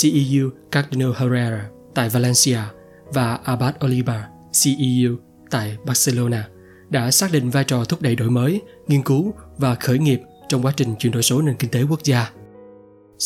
CEU 0.00 0.50
Cardinal 0.70 1.12
Herrera 1.16 1.68
tại 1.94 2.08
Valencia 2.08 2.60
và 3.04 3.38
Abad 3.44 3.74
Oliba 3.84 4.28
CEU 4.62 5.16
tại 5.50 5.76
Barcelona 5.84 6.48
đã 6.90 7.10
xác 7.10 7.32
định 7.32 7.50
vai 7.50 7.64
trò 7.64 7.84
thúc 7.84 8.02
đẩy 8.02 8.16
đổi 8.16 8.30
mới, 8.30 8.60
nghiên 8.86 9.02
cứu 9.02 9.34
và 9.58 9.74
khởi 9.74 9.98
nghiệp 9.98 10.20
trong 10.48 10.62
quá 10.62 10.72
trình 10.76 10.94
chuyển 10.98 11.12
đổi 11.12 11.22
số 11.22 11.42
nền 11.42 11.56
kinh 11.56 11.70
tế 11.70 11.82
quốc 11.82 12.00
gia. 12.04 12.30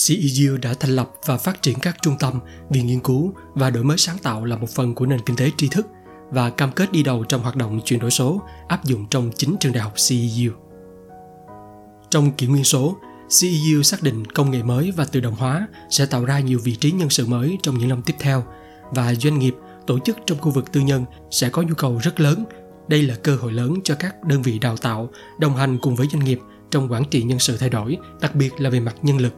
CEU 0.07 0.57
đã 0.63 0.75
thành 0.75 0.91
lập 0.91 1.11
và 1.27 1.37
phát 1.37 1.63
triển 1.63 1.79
các 1.79 1.97
trung 2.03 2.17
tâm, 2.19 2.41
viện 2.71 2.87
nghiên 2.87 3.01
cứu 3.01 3.35
và 3.55 3.71
đổi 3.71 3.85
mới 3.85 3.99
sáng 3.99 4.19
tạo 4.23 4.45
là 4.45 4.57
một 4.57 4.71
phần 4.71 4.95
của 4.95 5.07
nền 5.07 5.21
kinh 5.27 5.37
tế 5.37 5.51
tri 5.57 5.69
thức 5.69 5.87
và 6.31 6.51
cam 6.51 6.73
kết 6.73 6.93
đi 6.93 7.03
đầu 7.03 7.25
trong 7.25 7.43
hoạt 7.43 7.57
động 7.57 7.81
chuyển 7.85 8.01
đổi 8.01 8.11
số 8.11 8.43
áp 8.69 8.85
dụng 8.85 9.07
trong 9.11 9.31
chính 9.37 9.57
trường 9.61 9.73
đại 9.73 9.83
học 9.83 9.95
CEU. 10.09 10.53
Trong 12.11 12.33
kỷ 12.33 12.47
nguyên 12.47 12.65
số, 12.65 12.97
CEU 13.41 13.83
xác 13.83 14.03
định 14.03 14.27
công 14.27 14.51
nghệ 14.51 14.63
mới 14.63 14.93
và 14.97 15.05
tự 15.05 15.21
động 15.21 15.35
hóa 15.35 15.69
sẽ 15.91 16.07
tạo 16.07 16.25
ra 16.25 16.41
nhiều 16.41 16.59
vị 16.65 16.77
trí 16.77 16.93
nhân 16.93 17.11
sự 17.11 17.27
mới 17.27 17.59
trong 17.63 17.79
những 17.79 17.89
năm 17.89 18.03
tiếp 18.03 18.15
theo 18.19 18.45
và 18.91 19.15
doanh 19.15 19.39
nghiệp, 19.39 19.55
tổ 19.87 19.99
chức 19.99 20.17
trong 20.27 20.39
khu 20.39 20.51
vực 20.51 20.73
tư 20.73 20.81
nhân 20.81 21.05
sẽ 21.31 21.51
có 21.51 21.63
nhu 21.63 21.75
cầu 21.75 21.99
rất 22.03 22.21
lớn. 22.21 22.45
Đây 22.89 23.03
là 23.03 23.15
cơ 23.23 23.37
hội 23.37 23.53
lớn 23.53 23.75
cho 23.85 23.95
các 23.95 24.25
đơn 24.25 24.43
vị 24.43 24.59
đào 24.59 24.77
tạo 24.77 25.11
đồng 25.39 25.57
hành 25.57 25.79
cùng 25.79 25.97
với 25.97 26.07
doanh 26.13 26.25
nghiệp 26.25 26.41
trong 26.71 26.93
quản 26.93 27.05
trị 27.05 27.23
nhân 27.23 27.39
sự 27.39 27.57
thay 27.57 27.69
đổi, 27.69 27.99
đặc 28.21 28.35
biệt 28.35 28.61
là 28.61 28.71
về 28.71 28.81
mặt 28.81 28.97
nhân 29.03 29.19
lực. 29.19 29.35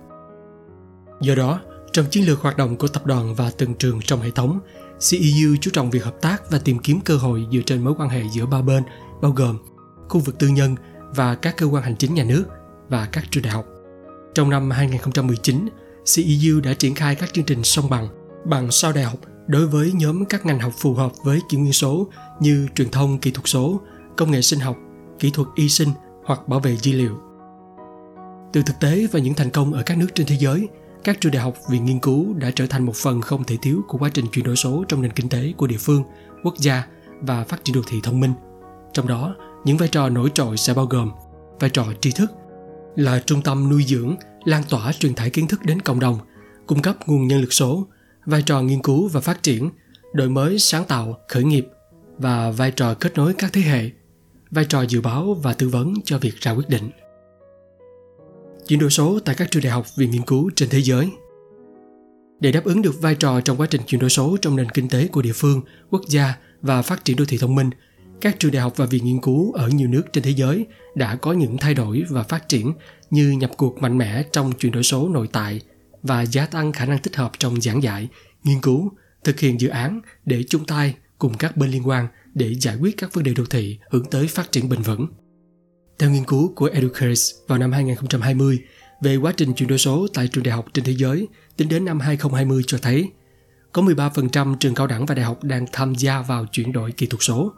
Do 1.21 1.35
đó, 1.35 1.61
trong 1.93 2.07
chiến 2.11 2.27
lược 2.27 2.41
hoạt 2.41 2.57
động 2.57 2.77
của 2.77 2.89
tập 2.89 3.07
đoàn 3.07 3.35
và 3.35 3.51
từng 3.59 3.75
trường 3.75 4.01
trong 4.01 4.21
hệ 4.21 4.31
thống, 4.31 4.61
CEU 5.11 5.57
chú 5.61 5.71
trọng 5.75 5.91
việc 5.91 6.05
hợp 6.05 6.21
tác 6.21 6.51
và 6.51 6.59
tìm 6.59 6.79
kiếm 6.79 7.01
cơ 7.05 7.17
hội 7.17 7.47
dựa 7.53 7.61
trên 7.67 7.85
mối 7.85 7.95
quan 7.99 8.09
hệ 8.09 8.23
giữa 8.33 8.47
ba 8.47 8.63
bên, 8.63 8.83
bao 9.23 9.33
gồm 9.33 9.59
khu 10.09 10.21
vực 10.21 10.39
tư 10.39 10.49
nhân 10.49 10.77
và 11.15 11.35
các 11.35 11.57
cơ 11.57 11.67
quan 11.67 11.83
hành 11.83 11.97
chính 11.97 12.15
nhà 12.15 12.25
nước 12.25 12.45
và 12.89 13.09
các 13.13 13.25
trường 13.31 13.43
đại 13.43 13.53
học. 13.53 13.67
Trong 14.35 14.51
năm 14.51 14.71
2019, 14.71 15.69
CEU 16.15 16.61
đã 16.61 16.75
triển 16.75 16.95
khai 16.95 17.15
các 17.15 17.33
chương 17.33 17.45
trình 17.45 17.65
song 17.65 17.91
bằng, 17.91 18.09
bằng 18.45 18.71
sau 18.71 18.93
đại 18.93 19.05
học 19.05 19.19
đối 19.47 19.67
với 19.67 19.93
nhóm 19.93 20.25
các 20.25 20.47
ngành 20.47 20.61
học 20.61 20.73
phù 20.77 20.95
hợp 20.95 21.13
với 21.25 21.41
kỷ 21.49 21.57
nguyên 21.57 21.73
số 21.73 22.07
như 22.41 22.69
truyền 22.75 22.91
thông 22.91 23.19
kỹ 23.19 23.31
thuật 23.31 23.49
số, 23.49 23.81
công 24.17 24.31
nghệ 24.31 24.43
sinh 24.43 24.61
học, 24.61 24.77
kỹ 25.19 25.31
thuật 25.31 25.49
y 25.55 25.69
sinh 25.69 25.89
hoặc 26.25 26.49
bảo 26.49 26.61
vệ 26.61 26.77
dữ 26.77 26.93
liệu. 26.93 27.19
Từ 28.53 28.63
thực 28.63 28.81
tế 28.81 29.07
và 29.13 29.21
những 29.21 29.35
thành 29.35 29.51
công 29.51 29.73
ở 29.73 29.83
các 29.83 29.99
nước 29.99 30.07
trên 30.15 30.27
thế 30.27 30.37
giới, 30.39 30.69
các 31.05 31.21
trường 31.21 31.33
đại 31.33 31.43
học 31.43 31.55
viện 31.71 31.85
nghiên 31.85 31.99
cứu 31.99 32.35
đã 32.35 32.51
trở 32.51 32.67
thành 32.67 32.87
một 32.87 32.97
phần 32.97 33.21
không 33.21 33.45
thể 33.45 33.57
thiếu 33.63 33.81
của 33.89 33.99
quá 33.99 34.11
trình 34.15 34.27
chuyển 34.33 34.45
đổi 34.45 34.57
số 34.57 34.85
trong 34.89 35.03
nền 35.03 35.13
kinh 35.13 35.29
tế 35.29 35.53
của 35.57 35.67
địa 35.67 35.77
phương, 35.77 36.03
quốc 36.45 36.55
gia 36.59 36.87
và 37.21 37.45
phát 37.45 37.65
triển 37.65 37.75
đô 37.75 37.83
thị 37.89 38.01
thông 38.03 38.21
minh. 38.21 38.33
Trong 38.93 39.09
đó, 39.09 39.35
những 39.65 39.77
vai 39.77 39.89
trò 39.89 40.09
nổi 40.09 40.31
trội 40.35 40.57
sẽ 40.57 40.75
bao 40.75 40.87
gồm 40.87 41.11
vai 41.61 41.71
trò 41.71 41.87
tri 42.01 42.13
thức 42.13 42.33
là 42.97 43.23
trung 43.27 43.43
tâm 43.43 43.69
nuôi 43.71 43.85
dưỡng, 43.87 44.17
lan 44.45 44.63
tỏa 44.69 44.93
truyền 44.93 45.15
tải 45.15 45.31
kiến 45.31 45.49
thức 45.49 45.61
đến 45.65 45.81
cộng 45.81 46.01
đồng, 46.01 46.19
cung 46.67 46.83
cấp 46.83 46.97
nguồn 47.07 47.29
nhân 47.29 47.41
lực 47.41 47.53
số, 47.53 47.87
vai 48.27 48.43
trò 48.43 48.63
nghiên 48.63 48.83
cứu 48.83 49.09
và 49.09 49.21
phát 49.21 49.43
triển, 49.43 49.71
đổi 50.13 50.29
mới 50.29 50.59
sáng 50.59 50.85
tạo, 50.85 51.19
khởi 51.29 51.45
nghiệp 51.45 51.67
và 52.19 52.51
vai 52.51 52.71
trò 52.71 52.95
kết 52.95 53.15
nối 53.15 53.35
các 53.35 53.53
thế 53.53 53.61
hệ, 53.61 53.91
vai 54.51 54.65
trò 54.65 54.83
dự 54.83 55.01
báo 55.01 55.35
và 55.35 55.55
tư 55.55 55.69
vấn 55.69 55.95
cho 56.05 56.19
việc 56.19 56.35
ra 56.41 56.53
quyết 56.53 56.69
định 56.69 56.91
chuyển 58.67 58.79
đổi 58.79 58.91
số 58.91 59.19
tại 59.25 59.35
các 59.35 59.51
trường 59.51 59.63
đại 59.63 59.73
học 59.73 59.87
viện 59.97 60.11
nghiên 60.11 60.23
cứu 60.23 60.51
trên 60.57 60.69
thế 60.69 60.79
giới. 60.79 61.11
Để 62.41 62.53
đáp 62.53 62.65
ứng 62.65 62.83
được 62.83 63.01
vai 63.01 63.15
trò 63.15 63.41
trong 63.41 63.57
quá 63.57 63.67
trình 63.71 63.81
chuyển 63.87 64.01
đổi 64.01 64.11
số 64.11 64.37
trong 64.43 64.57
nền 64.57 64.71
kinh 64.71 64.89
tế 64.89 65.07
của 65.07 65.23
địa 65.23 65.33
phương, 65.33 65.61
quốc 65.91 66.03
gia 66.09 66.35
và 66.63 66.83
phát 66.83 67.05
triển 67.05 67.17
đô 67.17 67.25
thị 67.25 67.39
thông 67.39 67.55
minh, 67.55 67.71
các 68.21 68.39
trường 68.39 68.53
đại 68.53 68.63
học 68.63 68.73
và 68.77 68.87
viện 68.87 69.05
nghiên 69.05 69.21
cứu 69.21 69.53
ở 69.53 69.69
nhiều 69.69 69.89
nước 69.89 70.03
trên 70.13 70.25
thế 70.25 70.31
giới 70.31 70.67
đã 70.95 71.17
có 71.17 71.33
những 71.33 71.59
thay 71.59 71.75
đổi 71.75 72.03
và 72.11 72.23
phát 72.23 72.49
triển 72.49 72.73
như 73.11 73.31
nhập 73.31 73.51
cuộc 73.57 73.83
mạnh 73.83 73.99
mẽ 73.99 74.23
trong 74.33 74.53
chuyển 74.53 74.73
đổi 74.73 74.83
số 74.83 75.09
nội 75.09 75.29
tại 75.33 75.61
và 76.03 76.23
gia 76.23 76.47
tăng 76.47 76.73
khả 76.73 76.85
năng 76.85 76.99
tích 76.99 77.17
hợp 77.17 77.33
trong 77.39 77.61
giảng 77.61 77.83
dạy, 77.83 78.09
nghiên 78.45 78.61
cứu, 78.61 78.93
thực 79.25 79.41
hiện 79.41 79.61
dự 79.61 79.69
án 79.69 80.01
để 80.25 80.45
chung 80.49 80.65
tay 80.67 80.95
cùng 81.19 81.35
các 81.39 81.57
bên 81.57 81.71
liên 81.71 81.89
quan 81.89 82.07
để 82.35 82.55
giải 82.61 82.77
quyết 82.77 82.97
các 82.97 83.15
vấn 83.15 83.25
đề 83.25 83.35
đô 83.35 83.45
thị 83.45 83.79
hướng 83.91 84.05
tới 84.05 84.27
phát 84.27 84.53
triển 84.53 84.69
bền 84.69 84.83
vững. 84.83 85.07
Theo 85.99 86.11
nghiên 86.11 86.25
cứu 86.25 86.53
của 86.57 86.67
Educase 86.67 87.37
vào 87.49 87.59
năm 87.59 87.73
2020 87.73 88.59
về 89.03 89.17
quá 89.17 89.33
trình 89.37 89.55
chuyển 89.55 89.69
đổi 89.69 89.79
số 89.79 90.07
tại 90.15 90.29
trường 90.29 90.45
đại 90.45 90.55
học 90.55 90.67
trên 90.73 90.85
thế 90.85 90.93
giới 90.93 91.29
tính 91.57 91.69
đến 91.69 91.85
năm 91.85 92.01
2020 92.01 92.63
cho 92.67 92.79
thấy 92.79 93.11
có 93.73 93.83
13% 93.83 94.57
trường 94.57 94.75
cao 94.75 94.87
đẳng 94.87 95.07
và 95.07 95.15
đại 95.15 95.25
học 95.25 95.45
đang 95.45 95.67
tham 95.73 95.95
gia 95.95 96.23
vào 96.23 96.47
chuyển 96.53 96.73
đổi 96.73 96.93
kỹ 96.93 97.07
thuật 97.07 97.23
số, 97.23 97.53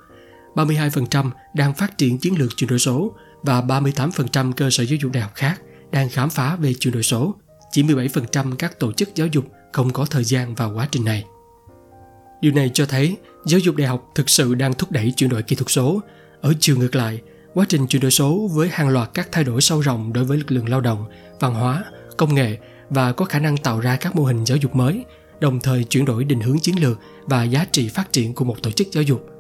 32% 0.55 1.31
đang 1.55 1.75
phát 1.75 1.99
triển 1.99 2.19
chiến 2.19 2.39
lược 2.39 2.57
chuyển 2.57 2.71
đổi 2.71 2.79
số 2.79 3.17
và 3.43 3.61
38% 3.61 4.53
cơ 4.53 4.71
sở 4.71 4.85
giáo 4.85 4.99
dục 5.03 5.13
đại 5.13 5.23
học 5.23 5.33
khác 5.35 5.61
đang 5.91 6.09
khám 6.09 6.31
phá 6.31 6.57
về 6.57 6.75
chuyển 6.75 6.95
đổi 6.95 7.03
số. 7.03 7.35
Chỉ 7.75 7.83
17% 7.83 8.55
các 8.57 8.79
tổ 8.79 8.93
chức 8.93 9.15
giáo 9.15 9.27
dục 9.27 9.45
không 9.73 9.93
có 9.93 10.05
thời 10.05 10.25
gian 10.25 10.55
vào 10.55 10.73
quá 10.75 10.89
trình 10.91 11.05
này. 11.05 11.25
Điều 12.41 12.53
này 12.53 12.71
cho 12.75 12.87
thấy 12.87 13.17
giáo 13.45 13.61
dục 13.61 13.77
đại 13.77 13.89
học 13.89 14.11
thực 14.15 14.31
sự 14.31 14.55
đang 14.55 14.75
thúc 14.75 14.91
đẩy 14.91 15.13
chuyển 15.17 15.31
đổi 15.31 15.43
kỹ 15.43 15.57
thuật 15.57 15.71
số. 15.71 16.01
Ở 16.41 16.53
chiều 16.61 16.77
ngược 16.77 16.95
lại, 16.95 17.21
quá 17.55 17.67
trình 17.69 17.87
chuyển 17.87 18.03
đổi 18.03 18.11
số 18.11 18.49
với 18.53 18.69
hàng 18.69 18.89
loạt 18.89 19.11
các 19.15 19.29
thay 19.33 19.45
đổi 19.45 19.61
sâu 19.61 19.81
rộng 19.81 20.13
đối 20.13 20.25
với 20.25 20.39
lực 20.39 20.53
lượng 20.53 20.69
lao 20.69 20.81
động, 20.81 21.05
văn 21.41 21.55
hóa, 21.55 21.85
công 22.17 22.35
nghệ 22.35 22.59
và 22.91 23.13
có 23.13 23.25
khả 23.25 23.39
năng 23.39 23.57
tạo 23.57 23.81
ra 23.81 23.97
các 23.97 24.17
mô 24.17 24.25
hình 24.25 24.45
giáo 24.45 24.57
dục 24.57 24.75
mới, 24.77 25.05
đồng 25.41 25.61
thời 25.61 25.85
chuyển 25.85 26.05
đổi 26.05 26.25
định 26.25 26.41
hướng 26.41 26.59
chiến 26.59 26.75
lược 26.81 26.99
và 27.23 27.45
giá 27.45 27.67
trị 27.73 27.89
phát 27.89 28.13
triển 28.13 28.35
của 28.35 28.45
một 28.45 28.63
tổ 28.63 28.71
chức 28.71 28.89
giáo 28.93 29.03
dục. 29.03 29.34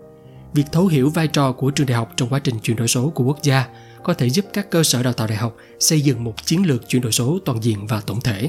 Việc 0.54 0.64
thấu 0.72 0.86
hiểu 0.86 1.10
vai 1.10 1.28
trò 1.28 1.52
của 1.52 1.70
trường 1.70 1.86
đại 1.86 1.96
học 1.96 2.12
trong 2.16 2.28
quá 2.28 2.38
trình 2.38 2.58
chuyển 2.58 2.76
đổi 2.76 2.88
số 2.88 3.10
của 3.10 3.24
quốc 3.24 3.42
gia 3.42 3.66
có 4.02 4.14
thể 4.14 4.30
giúp 4.30 4.44
các 4.52 4.70
cơ 4.70 4.82
sở 4.82 5.02
đào 5.02 5.12
tạo 5.12 5.26
đại 5.26 5.36
học 5.36 5.56
xây 5.80 6.00
dựng 6.00 6.24
một 6.24 6.46
chiến 6.46 6.66
lược 6.66 6.88
chuyển 6.88 7.02
đổi 7.02 7.12
số 7.12 7.38
toàn 7.44 7.62
diện 7.62 7.86
và 7.86 8.00
tổng 8.06 8.20
thể. 8.20 8.48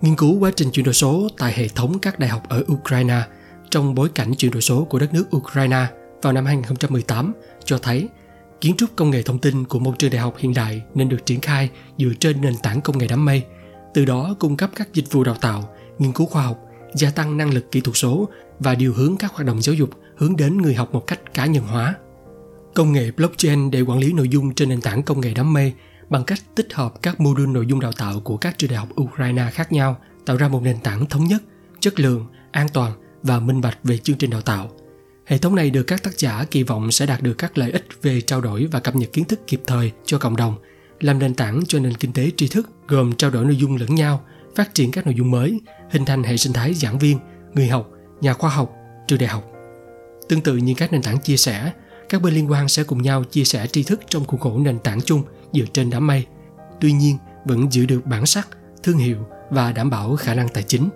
Nghiên 0.00 0.16
cứu 0.16 0.38
quá 0.38 0.50
trình 0.56 0.70
chuyển 0.70 0.84
đổi 0.84 0.94
số 0.94 1.28
tại 1.38 1.52
hệ 1.52 1.68
thống 1.68 1.98
các 1.98 2.18
đại 2.18 2.30
học 2.30 2.42
ở 2.48 2.64
Ukraine 2.72 3.22
trong 3.70 3.94
bối 3.94 4.08
cảnh 4.14 4.34
chuyển 4.34 4.52
đổi 4.52 4.62
số 4.62 4.84
của 4.84 4.98
đất 4.98 5.14
nước 5.14 5.36
Ukraine 5.36 5.86
vào 6.22 6.32
năm 6.32 6.46
2018 6.46 7.32
cho 7.64 7.78
thấy 7.78 8.08
kiến 8.60 8.74
trúc 8.76 8.90
công 8.96 9.10
nghệ 9.10 9.22
thông 9.22 9.38
tin 9.38 9.64
của 9.64 9.78
một 9.78 9.98
trường 9.98 10.10
đại 10.10 10.20
học 10.20 10.34
hiện 10.38 10.54
đại 10.54 10.82
nên 10.94 11.08
được 11.08 11.26
triển 11.26 11.40
khai 11.40 11.70
dựa 11.98 12.12
trên 12.20 12.40
nền 12.40 12.54
tảng 12.62 12.80
công 12.80 12.98
nghệ 12.98 13.06
đám 13.08 13.24
mây, 13.24 13.42
từ 13.94 14.04
đó 14.04 14.34
cung 14.38 14.56
cấp 14.56 14.70
các 14.76 14.88
dịch 14.94 15.12
vụ 15.12 15.24
đào 15.24 15.34
tạo, 15.34 15.68
nghiên 15.98 16.12
cứu 16.12 16.26
khoa 16.26 16.42
học, 16.42 16.58
gia 16.98 17.10
tăng 17.10 17.36
năng 17.36 17.54
lực 17.54 17.70
kỹ 17.70 17.80
thuật 17.80 17.96
số 17.96 18.28
và 18.58 18.74
điều 18.74 18.92
hướng 18.92 19.16
các 19.16 19.32
hoạt 19.32 19.46
động 19.46 19.62
giáo 19.62 19.74
dục 19.74 19.90
hướng 20.16 20.36
đến 20.36 20.62
người 20.62 20.74
học 20.74 20.92
một 20.92 21.06
cách 21.06 21.34
cá 21.34 21.46
nhân 21.46 21.64
hóa. 21.64 21.94
Công 22.74 22.92
nghệ 22.92 23.10
blockchain 23.10 23.70
để 23.70 23.80
quản 23.80 23.98
lý 23.98 24.12
nội 24.12 24.28
dung 24.28 24.54
trên 24.54 24.68
nền 24.68 24.80
tảng 24.80 25.02
công 25.02 25.20
nghệ 25.20 25.32
đám 25.34 25.52
mây 25.52 25.72
bằng 26.08 26.24
cách 26.24 26.38
tích 26.54 26.74
hợp 26.74 27.02
các 27.02 27.20
mô 27.20 27.34
đun 27.34 27.52
nội 27.52 27.66
dung 27.66 27.80
đào 27.80 27.92
tạo 27.92 28.20
của 28.20 28.36
các 28.36 28.58
trường 28.58 28.70
đại 28.70 28.78
học 28.78 28.88
Ukraine 29.00 29.50
khác 29.52 29.72
nhau 29.72 29.96
tạo 30.26 30.36
ra 30.36 30.48
một 30.48 30.62
nền 30.62 30.76
tảng 30.80 31.06
thống 31.06 31.24
nhất, 31.24 31.42
chất 31.80 32.00
lượng, 32.00 32.26
an 32.50 32.66
toàn 32.72 32.92
và 33.22 33.40
minh 33.40 33.60
bạch 33.60 33.78
về 33.84 33.98
chương 33.98 34.16
trình 34.16 34.30
đào 34.30 34.40
tạo. 34.40 34.70
Hệ 35.26 35.38
thống 35.38 35.54
này 35.54 35.70
được 35.70 35.82
các 35.82 36.02
tác 36.02 36.18
giả 36.18 36.44
kỳ 36.50 36.62
vọng 36.62 36.90
sẽ 36.90 37.06
đạt 37.06 37.22
được 37.22 37.34
các 37.38 37.58
lợi 37.58 37.70
ích 37.70 37.86
về 38.02 38.20
trao 38.20 38.40
đổi 38.40 38.66
và 38.72 38.80
cập 38.80 38.96
nhật 38.96 39.12
kiến 39.12 39.24
thức 39.24 39.40
kịp 39.46 39.60
thời 39.66 39.92
cho 40.04 40.18
cộng 40.18 40.36
đồng, 40.36 40.54
làm 41.00 41.18
nền 41.18 41.34
tảng 41.34 41.62
cho 41.68 41.78
nền 41.78 41.94
kinh 41.94 42.12
tế 42.12 42.30
tri 42.36 42.48
thức 42.48 42.68
gồm 42.88 43.12
trao 43.12 43.30
đổi 43.30 43.44
nội 43.44 43.56
dung 43.56 43.76
lẫn 43.76 43.94
nhau, 43.94 44.24
phát 44.58 44.74
triển 44.74 44.90
các 44.90 45.06
nội 45.06 45.14
dung 45.14 45.30
mới, 45.30 45.60
hình 45.90 46.04
thành 46.04 46.22
hệ 46.22 46.36
sinh 46.36 46.52
thái 46.52 46.74
giảng 46.74 46.98
viên, 46.98 47.18
người 47.54 47.68
học, 47.68 47.88
nhà 48.20 48.32
khoa 48.32 48.50
học, 48.50 48.72
trường 49.08 49.18
đại 49.18 49.28
học. 49.28 49.44
Tương 50.28 50.40
tự 50.40 50.56
như 50.56 50.74
các 50.76 50.92
nền 50.92 51.02
tảng 51.02 51.20
chia 51.20 51.36
sẻ, 51.36 51.72
các 52.08 52.22
bên 52.22 52.34
liên 52.34 52.50
quan 52.50 52.68
sẽ 52.68 52.84
cùng 52.84 53.02
nhau 53.02 53.24
chia 53.24 53.44
sẻ 53.44 53.66
tri 53.66 53.82
thức 53.82 54.00
trong 54.08 54.24
khuôn 54.24 54.40
khổ 54.40 54.58
nền 54.58 54.78
tảng 54.78 55.00
chung 55.00 55.22
dựa 55.52 55.64
trên 55.72 55.90
đám 55.90 56.06
mây. 56.06 56.26
Tuy 56.80 56.92
nhiên, 56.92 57.18
vẫn 57.44 57.72
giữ 57.72 57.86
được 57.86 58.06
bản 58.06 58.26
sắc, 58.26 58.48
thương 58.82 58.98
hiệu 58.98 59.18
và 59.50 59.72
đảm 59.72 59.90
bảo 59.90 60.16
khả 60.16 60.34
năng 60.34 60.48
tài 60.48 60.62
chính. 60.62 60.88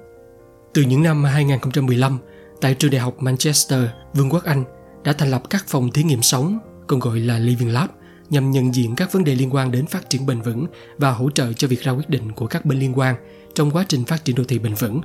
Từ 0.75 0.83
những 0.83 1.02
năm 1.02 1.25
2015, 1.25 2.19
tại 2.61 2.75
trường 2.75 2.90
đại 2.90 3.00
học 3.00 3.14
Manchester, 3.19 3.85
Vương 4.14 4.31
quốc 4.31 4.45
Anh 4.45 4.64
đã 5.04 5.12
thành 5.12 5.31
lập 5.31 5.42
các 5.50 5.64
phòng 5.69 5.90
thí 5.90 6.02
nghiệm 6.02 6.23
sống, 6.23 6.59
còn 6.87 7.00
gọi 7.00 7.21
là 7.21 7.38
Living 7.38 7.73
Lab, 7.73 7.90
nhằm 8.31 8.50
nhận 8.50 8.75
diện 8.75 8.95
các 8.97 9.12
vấn 9.12 9.25
đề 9.25 9.35
liên 9.35 9.54
quan 9.54 9.71
đến 9.71 9.87
phát 9.87 10.11
triển 10.11 10.26
bền 10.26 10.40
vững 10.40 10.66
và 10.99 11.11
hỗ 11.11 11.31
trợ 11.31 11.52
cho 11.52 11.69
việc 11.69 11.81
ra 11.81 11.92
quyết 11.92 12.11
định 12.11 12.33
của 12.33 12.47
các 12.47 12.64
bên 12.64 12.78
liên 12.78 12.99
quan 12.99 13.16
trong 13.54 13.71
quá 13.71 13.85
trình 13.88 14.04
phát 14.04 14.25
triển 14.25 14.37
đô 14.37 14.44
thị 14.44 14.59
bền 14.59 14.75
vững. 14.75 15.00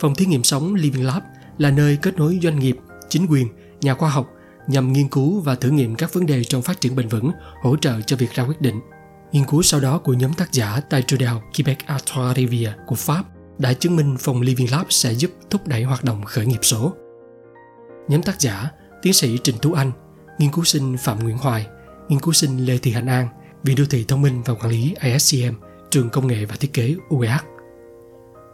Phòng 0.00 0.14
thí 0.14 0.26
nghiệm 0.26 0.44
sống 0.44 0.74
Living 0.74 1.06
Lab 1.06 1.22
là 1.58 1.70
nơi 1.70 1.98
kết 2.02 2.16
nối 2.16 2.38
doanh 2.42 2.58
nghiệp, 2.58 2.76
chính 3.08 3.26
quyền, 3.26 3.48
nhà 3.80 3.94
khoa 3.94 4.10
học 4.10 4.30
nhằm 4.68 4.92
nghiên 4.92 5.08
cứu 5.08 5.40
và 5.40 5.54
thử 5.54 5.70
nghiệm 5.70 5.94
các 5.94 6.12
vấn 6.12 6.26
đề 6.26 6.44
trong 6.44 6.62
phát 6.62 6.80
triển 6.80 6.96
bền 6.96 7.08
vững, 7.08 7.30
hỗ 7.62 7.76
trợ 7.76 8.00
cho 8.00 8.16
việc 8.16 8.34
ra 8.34 8.44
quyết 8.44 8.60
định. 8.60 8.80
Nghiên 9.32 9.44
cứu 9.44 9.62
sau 9.62 9.80
đó 9.80 9.98
của 9.98 10.12
nhóm 10.12 10.32
tác 10.32 10.52
giả 10.52 10.80
tại 10.90 11.02
trường 11.02 11.20
đại 11.20 11.28
học 11.28 11.42
Quebec 11.56 11.86
Artois 11.86 12.36
Rivière 12.36 12.72
của 12.86 12.94
Pháp 12.94 13.24
đã 13.58 13.72
chứng 13.72 13.96
minh 13.96 14.16
phòng 14.18 14.40
Living 14.40 14.70
Lab 14.70 14.86
sẽ 14.90 15.14
giúp 15.14 15.30
thúc 15.50 15.66
đẩy 15.66 15.82
hoạt 15.82 16.04
động 16.04 16.24
khởi 16.24 16.46
nghiệp 16.46 16.60
số. 16.62 16.92
Nhóm 18.08 18.22
tác 18.22 18.40
giả, 18.40 18.70
tiến 19.02 19.12
sĩ 19.12 19.38
Trịnh 19.42 19.58
Tú 19.58 19.72
Anh, 19.72 19.92
nghiên 20.38 20.52
cứu 20.52 20.64
sinh 20.64 20.96
Phạm 20.96 21.18
Nguyễn 21.18 21.38
Hoài, 21.38 21.66
nghiên 22.08 22.20
cứu 22.20 22.32
sinh 22.32 22.66
Lê 22.66 22.78
Thị 22.78 22.90
Hạnh 22.90 23.06
An, 23.06 23.28
Viện 23.62 23.76
Đô 23.76 23.84
thị 23.90 24.04
Thông 24.08 24.22
minh 24.22 24.42
và 24.42 24.54
Quản 24.54 24.68
lý 24.68 24.94
ISCM, 25.00 25.54
Trường 25.90 26.10
Công 26.10 26.26
nghệ 26.26 26.44
và 26.44 26.56
Thiết 26.56 26.72
kế 26.72 26.94
UEH. 27.08 27.53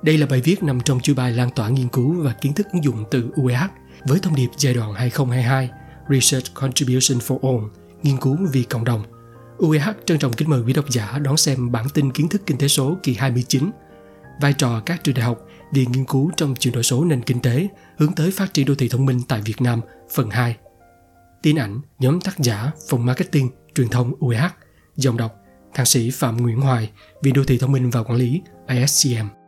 Đây 0.02 0.18
là 0.18 0.26
bài 0.26 0.40
viết 0.40 0.62
nằm 0.62 0.80
trong 0.80 1.00
chuỗi 1.00 1.14
bài 1.14 1.32
lan 1.32 1.50
tỏa 1.50 1.68
nghiên 1.68 1.88
cứu 1.88 2.22
và 2.22 2.32
kiến 2.32 2.52
thức 2.52 2.66
ứng 2.72 2.84
dụng 2.84 3.04
từ 3.10 3.30
UEH 3.34 3.70
với 4.06 4.18
thông 4.18 4.34
điệp 4.34 4.48
giai 4.56 4.74
đoạn 4.74 4.92
2022 4.92 5.70
Research 6.08 6.54
Contribution 6.54 7.18
for 7.18 7.38
All, 7.42 7.70
nghiên 8.02 8.16
cứu 8.16 8.36
vì 8.52 8.62
cộng 8.62 8.84
đồng. 8.84 9.02
UEH 9.58 9.88
trân 10.06 10.18
trọng 10.18 10.32
kính 10.32 10.50
mời 10.50 10.62
quý 10.66 10.72
độc 10.72 10.84
giả 10.90 11.18
đón 11.18 11.36
xem 11.36 11.72
bản 11.72 11.86
tin 11.94 12.12
kiến 12.12 12.28
thức 12.28 12.42
kinh 12.46 12.58
tế 12.58 12.68
số 12.68 12.96
kỳ 13.02 13.14
29, 13.14 13.70
vai 14.40 14.52
trò 14.52 14.80
các 14.86 15.04
trường 15.04 15.14
đại 15.14 15.24
học 15.24 15.38
vì 15.72 15.86
nghiên 15.86 16.04
cứu 16.04 16.30
trong 16.36 16.54
chuyển 16.54 16.74
đổi 16.74 16.82
số 16.82 17.04
nền 17.04 17.22
kinh 17.22 17.40
tế 17.40 17.68
hướng 17.98 18.12
tới 18.12 18.30
phát 18.30 18.54
triển 18.54 18.66
đô 18.66 18.74
thị 18.74 18.88
thông 18.88 19.06
minh 19.06 19.20
tại 19.28 19.40
Việt 19.44 19.60
Nam, 19.60 19.80
phần 20.14 20.30
2. 20.30 20.56
Tin 21.42 21.56
ảnh, 21.56 21.80
nhóm 21.98 22.20
tác 22.20 22.38
giả, 22.38 22.72
phòng 22.88 23.06
marketing, 23.06 23.50
truyền 23.74 23.88
thông 23.88 24.14
UEH, 24.20 24.50
dòng 24.96 25.16
đọc, 25.16 25.36
thạc 25.74 25.88
sĩ 25.88 26.10
Phạm 26.10 26.36
Nguyễn 26.36 26.60
Hoài, 26.60 26.90
Viện 27.22 27.34
Đô 27.34 27.44
thị 27.44 27.58
Thông 27.58 27.72
minh 27.72 27.90
và 27.90 28.02
Quản 28.02 28.18
lý 28.18 28.42
ISCM. 28.68 29.39